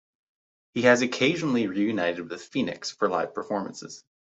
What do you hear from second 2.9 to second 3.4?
live